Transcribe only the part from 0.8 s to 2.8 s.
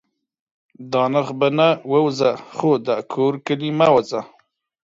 دا نرخ په نه. ووځه خو